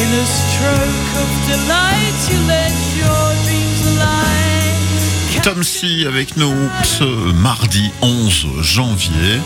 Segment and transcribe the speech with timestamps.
[0.00, 5.42] In a stroke of delight, you let your dreams align.
[5.42, 9.40] Tom C avec nous ce mardi 11 janvier,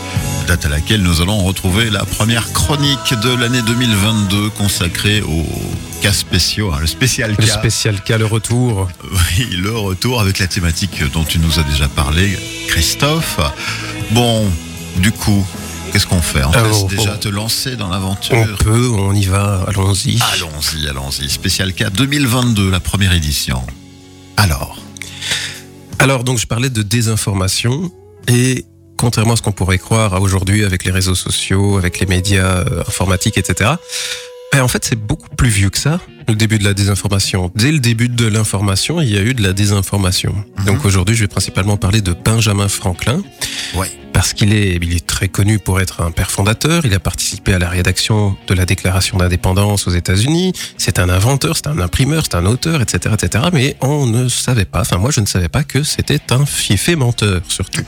[0.47, 5.45] date à laquelle nous allons retrouver la première chronique de l'année 2022 consacrée aux
[6.01, 7.53] cas spéciaux, hein, le spécial Le cas.
[7.53, 8.87] spécial cas, le retour.
[9.39, 13.39] Oui, le retour avec la thématique dont tu nous as déjà parlé, Christophe.
[14.11, 14.45] Bon,
[14.97, 15.45] du coup,
[15.93, 18.57] qu'est-ce qu'on fait On laisse oh, déjà te lancer dans On l'aventure.
[18.57, 20.19] peut, on y va, allons-y.
[20.33, 21.29] Allons-y, allons-y.
[21.29, 23.61] Spécial cas 2022, la première édition.
[24.35, 24.75] Alors,
[25.99, 27.91] Alors, donc, je parlais de désinformation
[28.27, 28.65] et
[28.97, 32.81] contrairement à ce qu'on pourrait croire aujourd'hui avec les réseaux sociaux, avec les médias euh,
[32.87, 33.71] informatiques, etc.,
[34.51, 37.51] ben, en fait, c'est beaucoup plus vieux que ça, le début de la désinformation.
[37.55, 40.33] Dès le début de l'information, il y a eu de la désinformation.
[40.59, 40.65] Mhm.
[40.65, 43.21] Donc aujourd'hui, je vais principalement parler de Benjamin Franklin.
[43.75, 43.91] Ouais.
[44.23, 46.85] Parce qu'il est, il est très connu pour être un père fondateur.
[46.85, 50.53] Il a participé à la rédaction de la Déclaration d'indépendance aux États-Unis.
[50.77, 53.43] C'est un inventeur, c'est un imprimeur, c'est un auteur, etc., etc.
[53.51, 56.95] Mais on ne savait pas, enfin moi je ne savais pas que c'était un fiefé
[56.95, 57.83] menteur surtout.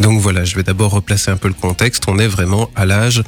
[0.00, 2.02] Donc voilà, je vais d'abord replacer un peu le contexte.
[2.08, 3.22] On est vraiment à l'âge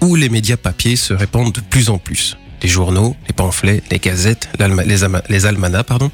[0.00, 2.36] où les médias papier se répandent de plus en plus.
[2.62, 4.48] Les journaux, les pamphlets, les gazettes,
[5.28, 6.12] les almanachs, pardon,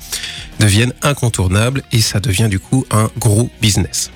[0.60, 4.10] deviennent incontournables et ça devient du coup un gros business.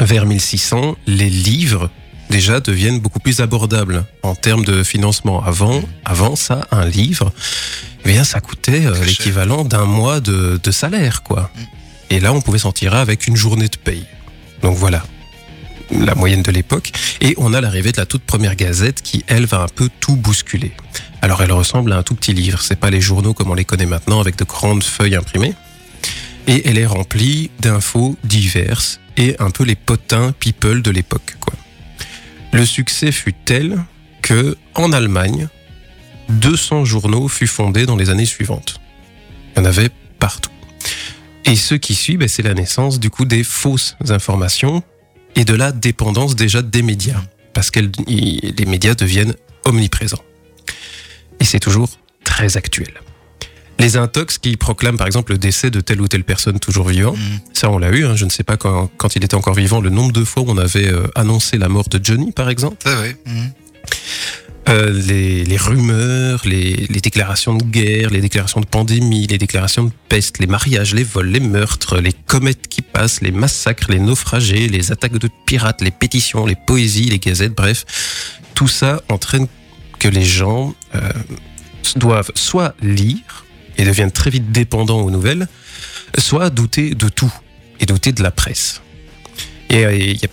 [0.00, 1.90] Vers 1600, les livres
[2.30, 5.42] déjà deviennent beaucoup plus abordables en termes de financement.
[5.42, 7.32] Avant, avant ça, un livre,
[8.04, 11.50] eh bien, ça coûtait euh, l'équivalent d'un mois de, de salaire, quoi.
[11.54, 11.60] Mm.
[12.10, 14.06] Et là, on pouvait s'en tirer avec une journée de paye.
[14.62, 15.04] Donc voilà,
[15.90, 16.92] la moyenne de l'époque.
[17.20, 20.16] Et on a l'arrivée de la toute première gazette qui, elle, va un peu tout
[20.16, 20.72] bousculer.
[21.22, 22.62] Alors, elle ressemble à un tout petit livre.
[22.62, 25.54] C'est pas les journaux comme on les connaît maintenant avec de grandes feuilles imprimées.
[26.46, 31.36] Et elle est remplie d'infos diverses et un peu les potins people de l'époque.
[32.52, 33.78] Le succès fut tel
[34.22, 35.48] que, en Allemagne,
[36.30, 38.80] 200 journaux furent fondés dans les années suivantes.
[39.54, 40.50] Il y en avait partout.
[41.44, 44.82] Et ce qui suit, ben, c'est la naissance du coup des fausses informations
[45.34, 47.22] et de la dépendance déjà des médias,
[47.52, 50.22] parce que les médias deviennent omniprésents.
[51.40, 51.88] Et c'est toujours
[52.24, 52.92] très actuel.
[53.80, 57.12] Les intox qui proclament par exemple le décès de telle ou telle personne toujours vivant,
[57.12, 57.40] Mm.
[57.52, 59.80] ça on l'a eu, hein, je ne sais pas quand, quand il était encore vivant,
[59.80, 62.76] le nombre de fois où on avait euh, annoncé la mort de Johnny par exemple.
[62.88, 63.16] vrai.
[63.26, 63.52] Mhm.
[64.68, 69.84] Euh, les, les rumeurs, les, les déclarations de guerre, les déclarations de pandémie, les déclarations
[69.84, 73.98] de peste, les mariages, les vols, les meurtres, les comètes qui passent, les massacres, les
[73.98, 77.86] naufragés, les attaques de pirates, les pétitions, les poésies, les gazettes, bref,
[78.54, 79.46] tout ça entraîne
[79.98, 81.00] que les gens euh,
[81.96, 83.46] doivent soit lire
[83.78, 85.48] et deviennent très vite dépendants aux nouvelles,
[86.18, 87.32] soit douter de tout
[87.80, 88.82] et douter de la presse.
[89.70, 90.28] Et euh, il y a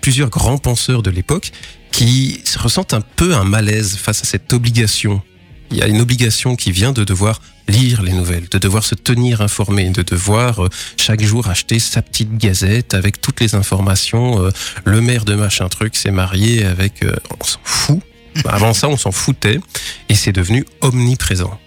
[0.00, 1.52] plusieurs grands penseurs de l'époque
[1.92, 5.22] qui se ressentent un peu un malaise face à cette obligation.
[5.70, 8.96] Il y a une obligation qui vient de devoir lire les nouvelles, de devoir se
[8.96, 14.44] tenir informé, de devoir euh, chaque jour acheter sa petite gazette avec toutes les informations.
[14.44, 14.50] euh,
[14.84, 17.04] le maire de machin truc s'est marié avec...
[17.40, 18.00] on s'en fout.
[18.44, 19.60] Bah, Avant ça, on s'en foutait
[20.08, 21.58] et c'est devenu omniprésent.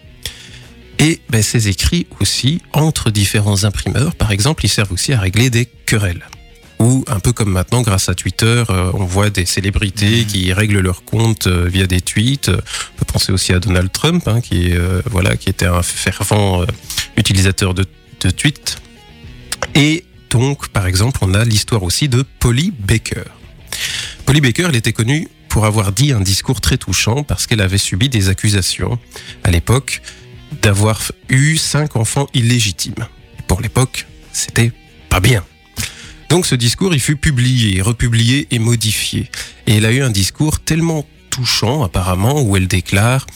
[1.04, 5.50] Et ben, ces écrits aussi, entre différents imprimeurs, par exemple, ils servent aussi à régler
[5.50, 6.26] des querelles.
[6.80, 10.26] Ou un peu comme maintenant, grâce à Twitter, euh, on voit des célébrités Mhm.
[10.26, 12.48] qui règlent leur compte euh, via des tweets.
[12.50, 16.66] On peut penser aussi à Donald Trump, hein, qui, euh, voilà, qui était un fervent
[17.18, 17.86] utilisateur de,
[18.22, 18.78] de tweets.
[19.76, 23.24] Et donc, par exemple, on a l'histoire aussi de Polly Baker.
[24.26, 27.78] Polly Baker, elle était connue pour avoir dit un discours très touchant parce qu'elle avait
[27.78, 28.98] subi des accusations
[29.44, 30.02] à l'époque
[30.62, 33.08] d'avoir eu cinq enfants illégitimes.
[33.48, 34.72] Pour l'époque, c'était
[35.10, 35.44] pas bien.
[36.30, 39.30] Donc ce discours, il fut publié, republié et modifié.
[39.68, 43.28] Et elle a eu un discours tellement touchant, apparemment, où elle déclare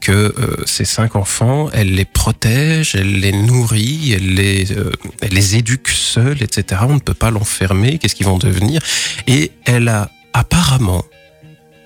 [0.00, 4.90] que euh, ces cinq enfants, elle les protège, elle les nourrit, elle les, euh,
[5.20, 6.82] elle les éduque seuls, etc.
[6.88, 8.82] On ne peut pas l'enfermer, qu'est-ce qu'ils vont devenir?
[9.28, 11.04] Et elle a apparemment,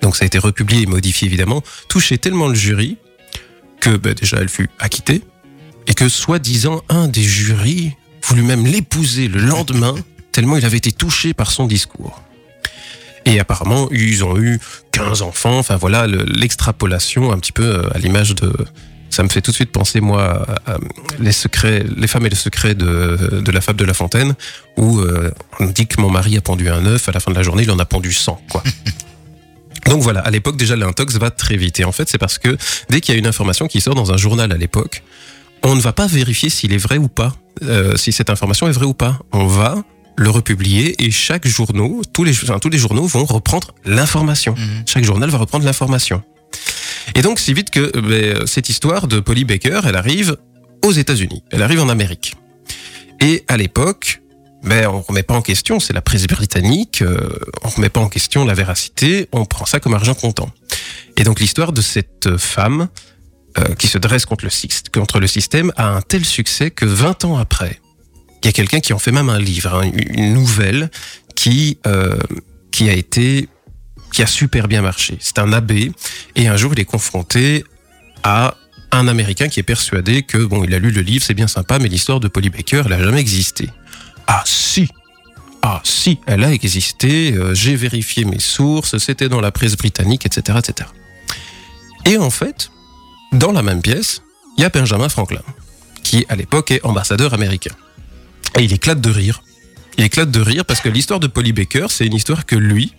[0.01, 2.97] donc ça a été republié et modifié évidemment, touché tellement le jury
[3.91, 5.23] que bah, déjà elle fut acquittée
[5.87, 9.95] et que soi-disant un des jurys voulut même l'épouser le lendemain
[10.31, 12.21] tellement il avait été touché par son discours.
[13.25, 14.57] Et apparemment, ils ont eu
[14.93, 15.57] 15 enfants.
[15.57, 18.53] Enfin voilà, le- l'extrapolation un petit peu euh, à l'image de.
[19.09, 20.77] Ça me fait tout de suite penser moi à,
[21.19, 24.33] les secrets, les femmes et les secrets de, de la fable de La Fontaine,
[24.77, 27.35] où euh, on dit que mon mari a pendu un œuf, à la fin de
[27.35, 28.63] la journée, il en a pendu 100, quoi.
[29.89, 31.79] Donc voilà, à l'époque déjà l'intox va très vite.
[31.79, 32.57] Et en fait, c'est parce que
[32.89, 35.03] dès qu'il y a une information qui sort dans un journal à l'époque,
[35.63, 38.71] on ne va pas vérifier s'il est vrai ou pas, euh, si cette information est
[38.71, 39.19] vraie ou pas.
[39.31, 39.83] On va
[40.15, 44.55] le republier et chaque journaux, tous les, enfin, tous les journaux vont reprendre l'information.
[44.57, 44.83] Mhm.
[44.85, 46.23] Chaque journal va reprendre l'information.
[47.15, 50.37] Et donc, si vite que euh, ben, cette histoire de Polly Baker, elle arrive
[50.83, 52.35] aux États-Unis, elle arrive en Amérique.
[53.21, 54.21] Et à l'époque,
[54.63, 57.29] ben, on remet pas en question, c'est la presse britannique, euh,
[57.63, 60.51] on remet pas en question la véracité, on prend ça comme argent comptant.
[61.15, 62.87] Et donc l'histoire de cette femme
[63.57, 67.79] euh, qui se dresse contre le, système a un tel succès que 20 ans après,
[68.41, 70.89] il y a quelqu'un qui en fait même un livre, hein, une nouvelle
[71.35, 72.17] qui euh,
[72.71, 73.49] qui a été
[74.11, 75.17] qui a super bien marché.
[75.19, 75.91] C'est un abbé
[76.35, 77.63] et un jour il est confronté
[78.23, 78.55] à
[78.91, 81.79] un Américain qui est persuadé que bon, il a lu le livre, c'est bien sympa,
[81.79, 83.69] mais l'histoire de Polly Baker, elle a jamais existé.
[84.27, 84.89] Ah si,
[85.61, 87.33] ah si, elle a existé.
[87.33, 90.89] euh, J'ai vérifié mes sources, c'était dans la presse britannique, etc., etc.
[92.05, 92.71] Et en fait,
[93.33, 94.21] dans la même pièce,
[94.57, 95.41] il y a Benjamin Franklin,
[96.03, 97.73] qui à l'époque est ambassadeur américain.
[98.57, 99.41] Et il éclate de rire.
[99.97, 102.93] Il éclate de rire parce que l'histoire de Polly Baker, c'est une histoire que lui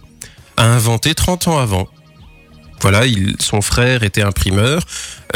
[0.56, 1.88] a inventée 30 ans avant.
[2.80, 4.82] Voilà, il, son frère était imprimeur.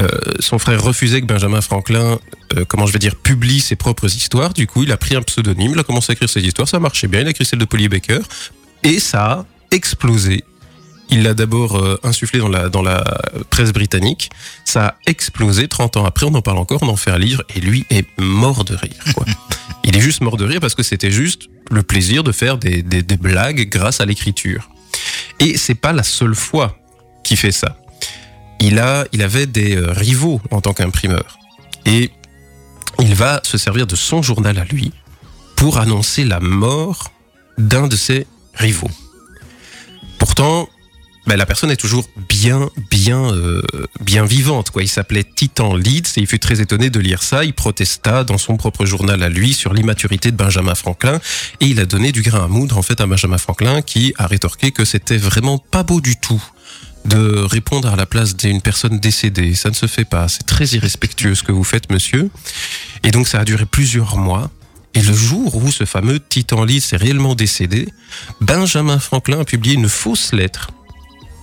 [0.00, 0.06] euh,
[0.40, 2.18] son frère refusait que Benjamin Franklin,
[2.56, 4.52] euh, comment je vais dire, publie ses propres histoires.
[4.52, 6.68] Du coup, il a pris un pseudonyme, il a commencé à écrire ses histoires.
[6.68, 7.20] Ça marchait bien.
[7.20, 8.20] Il a écrit celle de Polly Baker
[8.82, 10.44] et ça a explosé.
[11.10, 13.04] Il l'a d'abord euh, insufflé dans la, dans la
[13.50, 14.30] presse britannique.
[14.64, 16.26] Ça a explosé 30 ans après.
[16.26, 19.04] On en parle encore, on en fait un livre et lui est mort de rire.
[19.14, 19.26] Quoi.
[19.84, 22.82] il est juste mort de rire parce que c'était juste le plaisir de faire des,
[22.82, 24.70] des, des blagues grâce à l'écriture.
[25.38, 26.78] Et c'est pas la seule fois
[27.24, 27.76] qu'il fait ça.
[28.60, 31.38] Il a, il avait des euh, rivaux en tant qu'imprimeur.
[31.84, 32.10] Et
[33.02, 34.92] il va se servir de son journal à lui
[35.56, 37.10] pour annoncer la mort
[37.58, 38.90] d'un de ses rivaux.
[40.20, 40.68] Pourtant,
[41.26, 43.60] ben, la personne est toujours bien, bien, euh,
[44.00, 44.70] bien vivante.
[44.80, 47.44] Il s'appelait Titan Leeds et il fut très étonné de lire ça.
[47.44, 51.20] Il protesta dans son propre journal à lui sur l'immaturité de Benjamin Franklin
[51.58, 54.28] et il a donné du grain à moudre en fait à Benjamin Franklin qui a
[54.28, 56.42] rétorqué que c'était vraiment pas beau du tout
[57.04, 59.54] de répondre à la place d'une personne décédée.
[59.54, 60.28] Ça ne se fait pas.
[60.28, 62.30] C'est très irrespectueux ce que vous faites, monsieur.
[63.02, 64.50] Et donc ça a duré plusieurs mois.
[64.94, 67.88] Et le jour où ce fameux Titan Leeds est réellement décédé,
[68.40, 70.68] Benjamin Franklin a publié une fausse lettre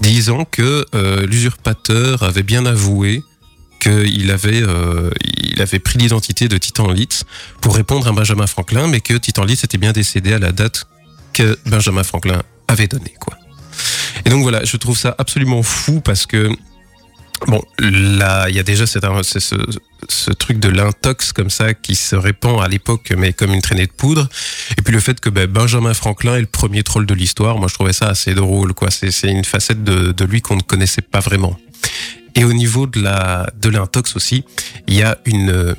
[0.01, 3.23] disant que euh, l'usurpateur avait bien avoué
[3.79, 5.09] qu'il avait, euh,
[5.57, 7.23] avait pris l'identité de Titan Leeds
[7.61, 10.87] pour répondre à Benjamin Franklin, mais que Titan Leeds était bien décédé à la date
[11.33, 13.13] que Benjamin Franklin avait donnée.
[13.19, 13.35] Quoi.
[14.25, 16.49] Et donc voilà, je trouve ça absolument fou parce que
[17.47, 22.15] Bon, là, il y a déjà cette, ce, truc de l'intox comme ça qui se
[22.15, 24.27] répand à l'époque, mais comme une traînée de poudre.
[24.77, 27.67] Et puis le fait que ben, Benjamin Franklin est le premier troll de l'histoire, moi
[27.69, 28.73] je trouvais ça assez drôle.
[28.73, 28.91] quoi.
[28.91, 31.57] C'est une facette de, de lui qu'on ne connaissait pas vraiment.
[32.35, 34.43] Et au niveau de de l'intox aussi,
[34.87, 35.75] il y a une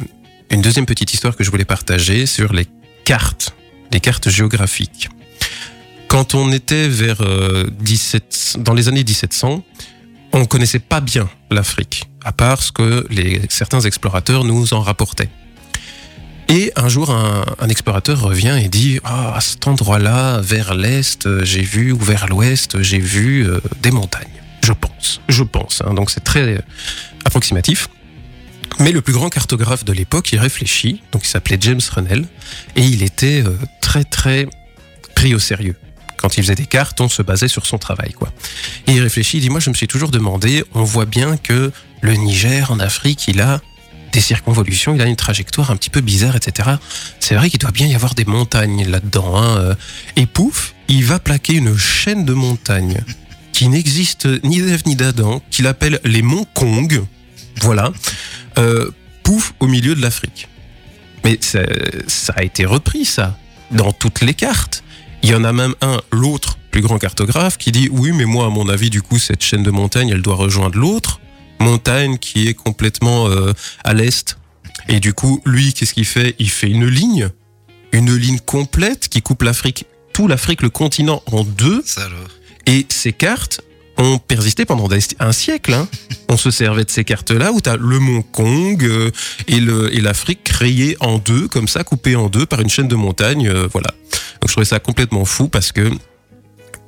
[0.50, 2.66] une deuxième petite histoire que je voulais partager sur les
[3.04, 3.54] cartes,
[3.92, 5.08] les cartes géographiques.
[6.10, 9.64] Quand on était vers euh, 17, dans les années 1700,
[10.32, 13.06] on connaissait pas bien l'Afrique, à part ce que
[13.48, 15.30] certains explorateurs nous en rapportaient.
[16.48, 21.44] Et un jour, un, explorateur revient et dit Ah, à cet endroit-là, vers l'est, euh,
[21.44, 24.26] j'ai vu, ou vers l'ouest, j'ai vu euh, des montagnes.
[24.64, 25.80] Je pense, je pense.
[25.86, 25.94] hein.
[25.94, 26.58] donc c'est très euh,
[27.24, 27.88] approximatif.
[28.80, 32.26] Mais le plus grand cartographe de l'époque, il réfléchit, donc il s'appelait James Runnell,
[32.74, 34.48] et il était euh, très très
[35.14, 35.76] pris au sérieux.
[36.20, 38.30] Quand il faisait des cartes, on se basait sur son travail, quoi.
[38.86, 41.72] Et il réfléchit, il dit, moi je me suis toujours demandé, on voit bien que
[42.02, 43.60] le Niger en Afrique, il a
[44.12, 46.70] des circonvolutions, il a une trajectoire un petit peu bizarre, etc.
[47.20, 49.36] C'est vrai qu'il doit bien y avoir des montagnes là-dedans.
[49.36, 49.58] Hein.
[49.58, 49.74] euh.
[50.16, 53.02] Et pouf, il va plaquer une chaîne de montagnes
[53.52, 57.02] qui n'existe ni d'Ève ni d'Adam, qu'il appelle les monts Kong.
[57.62, 57.92] Voilà.
[58.58, 58.90] Euh,
[59.22, 60.48] pouf, au milieu de l'Afrique.
[61.24, 61.60] Mais ça,
[62.06, 63.38] ça a été repris, ça,
[63.70, 64.82] dans toutes les cartes.
[65.22, 68.46] Il y en a même un, l'autre plus grand cartographe, qui dit oui, mais moi,
[68.46, 71.20] à mon avis, du coup, cette chaîne de montagnes, elle doit rejoindre l'autre
[71.58, 73.52] montagne qui est complètement euh,
[73.84, 74.36] à l'est.
[74.88, 76.34] Et du coup, lui, qu'est-ce qu'il fait?
[76.38, 77.28] Il fait une ligne,
[77.92, 79.84] une ligne complète qui coupe l'Afrique,
[80.14, 81.82] tout l'Afrique, le continent en deux.
[81.84, 82.28] Ça alors.
[82.66, 83.60] Et ces cartes
[83.98, 85.74] ont persisté pendant un siècle.
[85.74, 85.86] hein.
[86.30, 89.10] On se servait de ces cartes-là où tu as le mont Kong euh,
[89.48, 93.48] et l'Afrique créée en deux, comme ça, coupée en deux par une chaîne de montagnes.
[93.48, 93.92] euh, voilà.
[94.40, 95.90] Donc je trouvais ça complètement fou parce que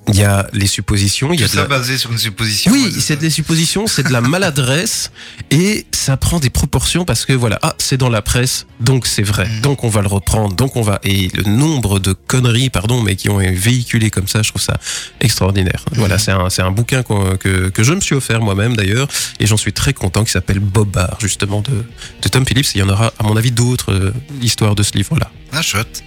[0.09, 1.63] il y a les suppositions, il y a Tout de la...
[1.63, 2.73] ça basé sur une supposition.
[2.73, 5.13] Oui, c'est des suppositions, c'est de la maladresse
[5.51, 9.23] et ça prend des proportions parce que voilà, ah, c'est dans la presse, donc c'est
[9.23, 9.61] vrai, Mm.
[9.61, 10.99] donc on va le reprendre, donc on va.
[11.05, 14.61] Et le nombre de conneries, pardon, mais qui ont été véhiculées comme ça, je trouve
[14.63, 14.79] ça
[15.21, 15.85] extraordinaire.
[15.93, 19.07] Voilà, c'est un, c'est un bouquin que, que je me suis offert moi-même d'ailleurs
[19.39, 21.85] et j'en suis très content qui s'appelle Bobard, justement, de,
[22.23, 22.67] de Tom Phillips.
[22.75, 25.31] Et il y en aura, à mon avis, d'autres euh, histoires de ce livre-là.
[25.53, 26.03] Ah, chouette.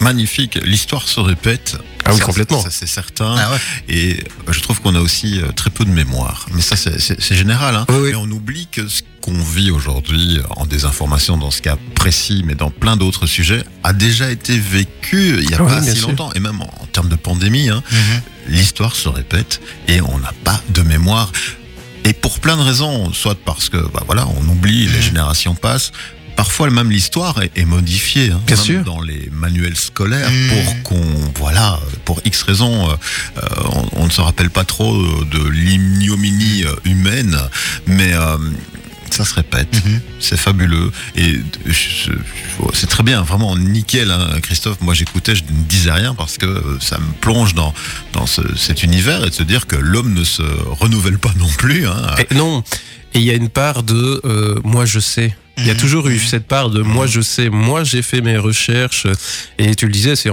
[0.00, 0.58] Magnifique.
[0.62, 1.76] L'histoire se répète.
[2.04, 2.62] Ah oui, Ça, complètement.
[2.62, 3.36] Ça, c'est certain.
[3.38, 3.58] Ah ouais.
[3.88, 6.46] Et je trouve qu'on a aussi euh, très peu de mémoire.
[6.52, 7.76] Mais ça, c'est- c'est c'est général.
[7.76, 7.86] Hein.
[7.88, 8.10] Oui, oui.
[8.10, 12.42] Et on oublie que ce qu'on vit aujourd'hui euh, en désinformation, dans ce cas précis,
[12.44, 15.96] mais dans plein d'autres sujets, a déjà été vécu il n'y a Oui, pas si
[15.96, 16.08] sûr.
[16.08, 16.32] longtemps.
[16.34, 18.22] Et même en, en termes de pandémie, hein, Mhm.
[18.56, 21.30] l'histoire se répète et on n'a pas de mémoire.
[22.04, 25.92] Et pour plein de raisons, soit parce que bah voilà, on oublie, les générations passent.
[26.40, 28.82] Parfois, même l'histoire est, est modifiée, hein, Bien même sûr.
[28.84, 30.48] dans les manuels scolaires, Mhm.
[30.48, 31.04] pour qu'on,
[31.38, 32.94] voilà, pour X raisons, euh,
[33.36, 33.40] euh,
[33.74, 37.36] on, on ne se rappelle pas trop de l'ignominie euh, humaine,
[37.86, 38.38] mais euh,
[39.10, 39.84] ça se répète.
[39.84, 40.00] Mhm.
[40.18, 42.12] C'est fabuleux et je-
[42.72, 44.78] c'est très bien, vraiment nickel, hein, Christophe.
[44.80, 47.74] Moi, j'écoutais, je ne disais rien parce que euh, ça me plonge dans
[48.14, 50.40] dans ce- cet univers et de se dire que l'homme ne se
[50.80, 51.86] renouvelle pas non plus.
[51.86, 52.14] Hein.
[52.30, 52.64] Et non,
[53.14, 55.34] et il y a une part de euh, moi je sais.
[55.58, 55.80] Il y a Mhm.
[55.80, 59.06] toujours eu cette part de moi je sais, moi j'ai fait mes recherches.
[59.58, 60.30] Et tu le disais, c'est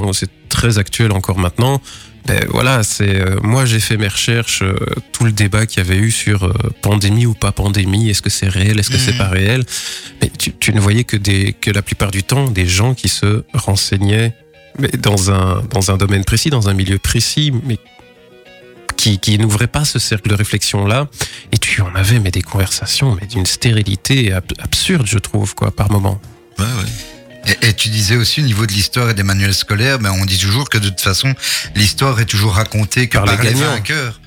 [0.50, 1.82] très actuel encore maintenant.
[2.28, 4.76] Ben voilà, c'est euh, moi j'ai fait mes recherches, euh,
[5.14, 8.30] tout le débat qu'il y avait eu sur euh, pandémie ou pas pandémie, est-ce que
[8.30, 9.64] c'est réel, est-ce que c'est pas réel?
[10.22, 13.08] Mais tu, tu ne voyais que des que la plupart du temps des gens qui
[13.08, 14.34] se renseignaient
[14.80, 17.78] mais dans un dans un domaine précis, dans un milieu précis, mais
[18.98, 21.08] qui, qui n'ouvrait pas ce cercle de réflexion là
[21.52, 25.72] et tu en avais mais des conversations mais d'une stérilité ab- absurde je trouve quoi
[25.72, 26.20] par moment
[26.60, 27.54] Ouais, ouais.
[27.62, 30.26] Et, et tu disais aussi au niveau de l'histoire et des manuels scolaires, ben on
[30.26, 31.34] dit toujours que de toute façon,
[31.76, 34.20] l'histoire est toujours racontée que Par par, les les vainqueurs.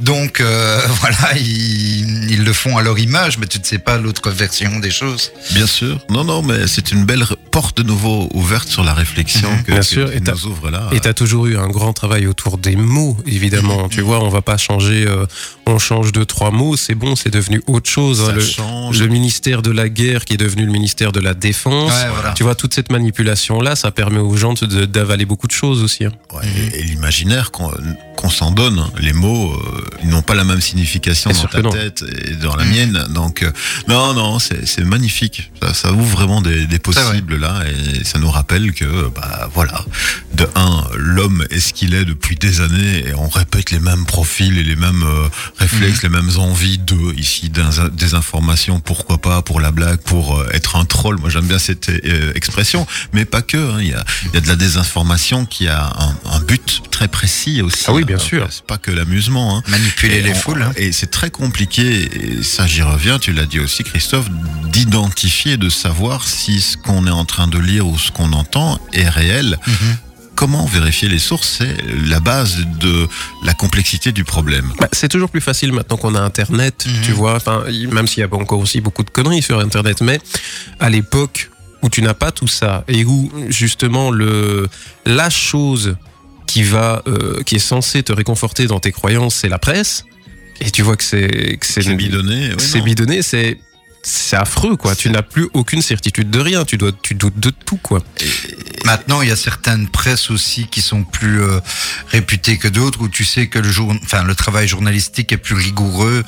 [0.00, 3.98] Donc euh, voilà, ils, ils le font à leur image, mais tu ne sais pas
[3.98, 5.32] l'autre version des choses.
[5.52, 5.98] Bien sûr.
[6.10, 9.62] Non, non, mais c'est une belle porte de nouveau ouverte sur la réflexion Mhm.
[9.62, 10.88] que, Bien que sûr, tu et nous ouvres là.
[10.92, 14.42] et t'as toujours eu un grand travail autour des mots évidemment tu vois on va
[14.42, 15.26] pas changer euh,
[15.70, 18.26] on change deux trois mots c'est bon c'est devenu autre chose hein.
[18.26, 18.98] ça le, change.
[19.00, 22.32] le ministère de la guerre qui est devenu le ministère de la défense Ouais, voilà.
[22.32, 26.04] tu vois toute cette manipulation là ça permet aux gens d'avaler beaucoup de choses aussi
[26.04, 26.12] hein.
[26.32, 26.42] Ouais,
[26.74, 31.30] et- Et l'imaginaire qu'on s'en donne, les mots, euh, ils n'ont pas la même signification
[31.30, 33.06] Bien dans ta tête et dans la mienne.
[33.14, 33.50] Donc, euh,
[33.88, 35.50] non, non, c'est magnifique.
[35.62, 39.84] Ça, ça ouvre vraiment des, des possibles là, et ça nous rappelle que, bah voilà,
[40.34, 44.04] de un, l'homme est ce qu'il est depuis des années, et on répète les mêmes
[44.04, 45.28] profils et les mêmes euh,
[45.60, 48.80] réflexes, les mêmes envies de ici des, informations.
[48.80, 51.18] Pourquoi pas pour la blague, pour euh, être un troll.
[51.18, 53.56] Moi, j'aime bien cette euh, expression, mais pas que.
[53.56, 53.78] hein.
[53.80, 57.08] Il y, a, il y a de la désinformation qui a un, un but très
[57.08, 57.84] précis aussi.
[57.86, 58.46] Ah oui, bien Donc, sûr.
[58.50, 59.56] C'est pas que l'amusement.
[59.58, 59.62] Hein.
[59.68, 60.62] Manipuler Et les on- foules.
[60.62, 60.72] hein.
[60.76, 64.28] Et c'est très compliqué, et ça j'y reviens, tu l'as dit aussi Christophe,
[64.72, 68.80] d'identifier, de savoir si ce qu'on est en train de lire ou ce qu'on entend
[68.92, 69.58] est réel.
[69.66, 69.74] Mhm.
[70.40, 71.76] Comment vérifier les sources C'est
[72.08, 73.06] la base de
[73.44, 74.72] la complexité du problème.
[74.80, 77.02] Bah, c'est toujours plus facile maintenant qu'on a Internet, Mhm.
[77.04, 77.34] tu vois.
[77.36, 80.18] Enfin, y- même s'il y a encore aussi beaucoup de conneries sur Internet, mais
[80.78, 81.50] à l'époque
[81.82, 84.66] où tu n'as pas tout ça et où justement le
[85.04, 85.96] la chose
[86.46, 90.04] qui va, euh, qui est censée te réconforter dans tes croyances, c'est la presse.
[90.62, 92.48] Et tu vois que c'est que c'est bidonné.
[92.48, 93.58] ouais, c'est bidonné, c'est
[94.02, 94.94] c'est affreux quoi.
[94.94, 96.64] Tu n'as plus aucune certitude de rien.
[96.64, 98.02] Tu dois tu doutes de tout quoi.
[98.84, 101.60] Maintenant, il y a certaines presses aussi qui sont plus euh,
[102.08, 105.54] réputées que d'autres, où tu sais que le, jour, enfin, le travail journalistique est plus
[105.54, 106.24] rigoureux.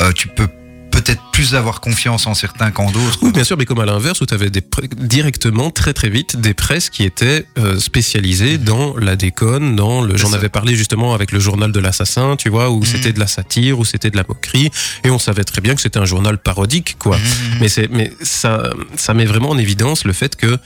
[0.00, 0.48] Euh, tu peux
[0.94, 3.18] peut-être plus avoir confiance en certains qu'en d'autres.
[3.22, 4.62] Oui, bien sûr, mais comme à l'inverse, où tu avais des
[4.96, 10.16] directement, très très vite, des presses qui étaient euh, spécialisées dans la déconne, dans le.
[10.16, 12.84] J'en avais parlé justement avec le journal de l'assassin, tu vois, où Mhm.
[12.86, 14.70] c'était de la satire, où c'était de la moquerie,
[15.04, 17.16] et on savait très bien que c'était un journal parodique, quoi.
[17.18, 17.58] Mhm.
[17.60, 20.58] Mais mais ça, ça met vraiment en évidence le fait que,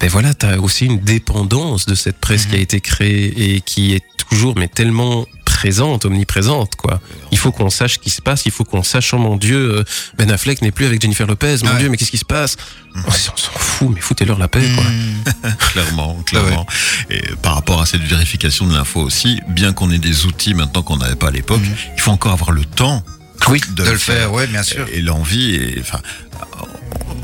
[0.00, 2.50] ben voilà, t'as aussi une dépendance de cette presse Mhm.
[2.50, 5.26] qui a été créée et qui est toujours, mais tellement
[5.58, 7.00] présente, omniprésente, quoi.
[7.32, 9.78] Il faut qu'on sache ce qui se passe, il faut qu'on sache, oh mon Dieu,
[9.78, 9.84] euh,
[10.16, 11.78] Ben Affleck n'est plus avec Jennifer Lopez, mon Ouais.
[11.80, 12.56] Dieu, mais qu'est-ce qui se passe
[12.94, 14.84] On s'en fout, mais foutez-leur la paix, quoi.
[14.84, 15.56] Mhm.
[15.72, 16.64] clairement, clairement.
[17.10, 20.82] Et par rapport à cette vérification de l'info aussi, bien qu'on ait des outils maintenant
[20.84, 21.74] qu'on n'avait pas à l'époque, Mhm.
[21.96, 23.02] il faut encore avoir le temps
[23.48, 24.86] Oui, de, le faire, ouais, bien sûr.
[24.92, 25.56] et l'envie.
[25.56, 25.98] Et enfin,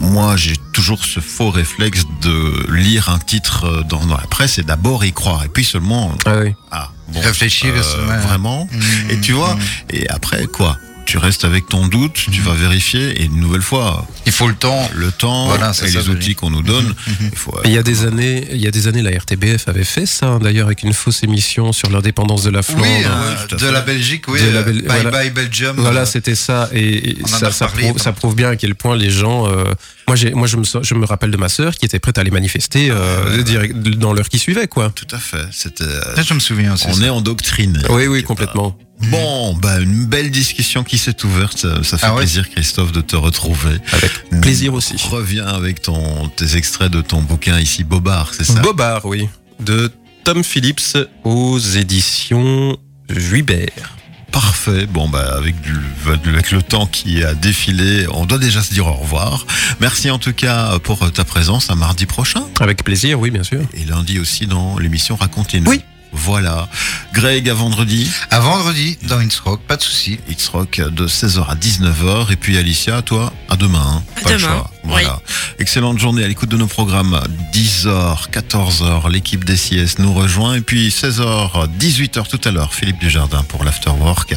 [0.00, 4.59] moi, j'ai toujours ce faux réflexe de lire un titre euh, dans, dans la presse
[4.59, 6.55] et d'abord y croire, et puis seulement Ah oui.
[6.71, 8.69] ah bon, Réfléchir, euh, vraiment.
[8.71, 9.11] Mhm.
[9.11, 9.57] Et tu vois,
[9.88, 10.76] et après quoi?
[11.14, 12.47] Tu restes avec ton doute, tu Mhm.
[12.47, 14.90] vas vérifier, et une nouvelle fois, il faut le temps.
[14.97, 17.28] le temps Voilà, c'est et ça, les outils qu'on nous donne, Mhm.
[17.30, 17.54] il faut.
[17.64, 20.26] Il y a des années, il y a des années, la RTBF avait fait ça,
[20.26, 22.83] hein, d'ailleurs, avec une fausse émission sur l'indépendance de la Flandre.
[22.83, 24.42] Oui, euh, de la Belgique, oui.
[24.42, 25.11] De la euh, Bel- bye voilà.
[25.12, 25.76] bye Belgium.
[25.78, 27.99] Voilà, euh, c'était ça, et, ça, prouve, pardon.
[27.99, 29.47] ça prouve bien à quel point les gens.
[29.49, 29.66] euh,
[30.09, 32.23] moi, moi, je me, so- je me rappelle de ma sœur qui était prête à
[32.23, 34.90] aller manifester euh, direct- dans l'heure qui suivait, quoi.
[34.92, 35.47] Tout à fait.
[35.52, 35.85] C'était.
[35.85, 36.87] euh, ça, je me souviens aussi.
[36.88, 37.06] on ça.
[37.06, 37.80] est en doctrine.
[37.88, 38.76] Oui, oui, complètement.
[39.11, 41.66] Bon, bah, une belle discussion qui s'est ouverte.
[41.82, 43.76] Ça, fait Ah ouais plaisir, Christophe, de te retrouver.
[43.92, 44.94] Avec plaisir aussi.
[45.11, 48.61] Reviens avec ton, tes extraits de ton bouquin ici, Bobard, c'est ça?
[48.61, 49.28] Bobard, oui.
[49.61, 49.90] De
[50.25, 52.76] Tom Phillips aux éditions
[53.08, 53.96] Juibert.
[54.32, 54.87] Parfait.
[54.87, 55.76] Bon, bah, avec, du,
[56.08, 59.46] avec le temps qui a défilé, on doit déjà se dire au revoir.
[59.80, 62.42] Merci en tout cas pour ta présence à mardi prochain.
[62.58, 63.61] Avec plaisir, oui, bien sûr.
[63.75, 65.70] Et lundi aussi dans l'émission Racontez-nous.
[65.70, 65.82] Oui.
[66.14, 66.68] Voilà.
[67.12, 68.11] Greg à vendredi.
[68.30, 70.18] À vendredi dans Rock, pas de souci.
[70.28, 72.33] X-Rock de 16h à 19h.
[72.33, 73.83] Et puis Alicia, toi, à demain.
[73.85, 74.02] hein.
[74.16, 74.71] À Pas le demain, choix.
[74.85, 75.21] Voilà.
[75.59, 77.21] Excellente journée à l'écoute de nos programmes.
[77.52, 80.54] 10h, 14h, l'équipe des CS nous rejoint.
[80.54, 84.35] Et puis 16h, 18h tout à l'heure, Philippe Dujardin pour l'Afterwork.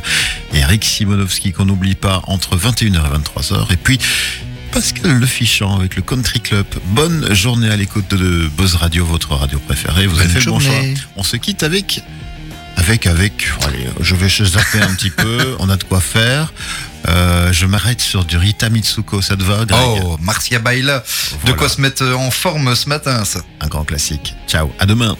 [0.53, 3.71] Et Eric Simonovski qu'on n'oublie pas entre 21h et 23h.
[3.71, 3.99] Et puis
[4.71, 6.65] Pascal Le Fichant avec le Country Club.
[6.87, 10.07] Bonne journée à l'écoute de Buzz Radio, votre radio préférée.
[10.07, 10.73] Vous avez fait le bon choix.
[11.15, 12.01] On se quitte avec
[12.77, 16.53] avec, avec, allez, je vais zapper un petit peu, on a de quoi faire.
[17.07, 21.03] Euh, je m'arrête sur du Rita Mitsuko, ça te va, Greg Oh, Marcia Baila.
[21.45, 23.39] De quoi se mettre en forme ce matin, ça.
[23.61, 24.35] Un grand classique.
[24.47, 25.17] Ciao, à demain.